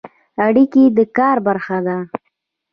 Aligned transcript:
اړیکې 0.45 0.83
د 0.97 0.99
کار 1.17 1.37
برخه 1.47 1.77
ده 1.85 1.97